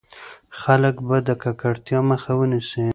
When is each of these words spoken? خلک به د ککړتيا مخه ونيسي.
خلک 0.59 0.95
به 1.07 1.17
د 1.27 1.29
ککړتيا 1.43 1.99
مخه 2.09 2.31
ونيسي. 2.37 2.85